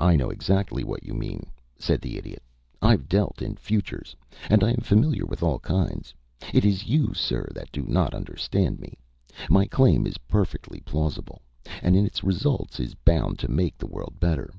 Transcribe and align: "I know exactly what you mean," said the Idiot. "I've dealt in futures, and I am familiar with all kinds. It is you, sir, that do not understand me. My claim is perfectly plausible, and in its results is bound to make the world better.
"I 0.00 0.16
know 0.16 0.30
exactly 0.30 0.82
what 0.82 1.04
you 1.04 1.14
mean," 1.14 1.46
said 1.78 2.00
the 2.00 2.18
Idiot. 2.18 2.42
"I've 2.82 3.08
dealt 3.08 3.40
in 3.40 3.54
futures, 3.54 4.16
and 4.50 4.64
I 4.64 4.70
am 4.70 4.78
familiar 4.80 5.24
with 5.24 5.44
all 5.44 5.60
kinds. 5.60 6.12
It 6.52 6.64
is 6.64 6.88
you, 6.88 7.14
sir, 7.14 7.46
that 7.54 7.70
do 7.70 7.84
not 7.86 8.14
understand 8.14 8.80
me. 8.80 8.98
My 9.48 9.66
claim 9.66 10.08
is 10.08 10.18
perfectly 10.26 10.80
plausible, 10.80 11.40
and 11.82 11.94
in 11.94 12.04
its 12.04 12.24
results 12.24 12.80
is 12.80 12.96
bound 12.96 13.38
to 13.38 13.48
make 13.48 13.78
the 13.78 13.86
world 13.86 14.18
better. 14.18 14.50